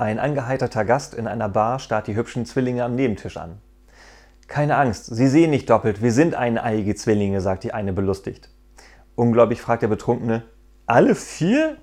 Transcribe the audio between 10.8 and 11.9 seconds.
alle vier?